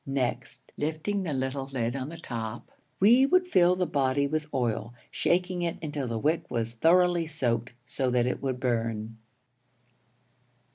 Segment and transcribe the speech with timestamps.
[0.07, 4.95] Next, lifting the little lid on the top, we would fill the body with oil,
[5.11, 9.17] shaking it until the wick was thoroughly soaked so that it would burn.